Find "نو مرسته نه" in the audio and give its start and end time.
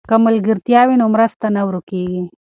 1.01-1.61